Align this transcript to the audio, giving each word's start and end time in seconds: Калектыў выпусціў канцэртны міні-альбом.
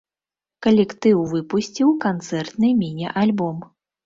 Калектыў 0.65 1.17
выпусціў 1.33 1.93
канцэртны 2.07 2.73
міні-альбом. 2.81 3.63